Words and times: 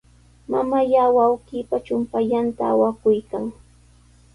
Mamallaa 0.51 1.09
wawqiipa 1.17 1.75
chumpallanta 1.85 2.61
awakuykan. 2.71 3.45